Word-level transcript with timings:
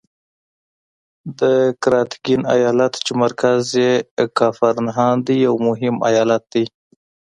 د 1.39 1.41
قراتګین 1.83 2.41
ایالت 2.55 2.93
چې 3.05 3.11
مرکز 3.23 3.61
یې 3.81 3.93
کافر 4.39 4.73
نهان 4.87 5.15
دی 5.25 5.35
یو 5.45 5.55
مهم 5.67 5.95
ایالت 6.09 6.43
دی. 6.53 6.65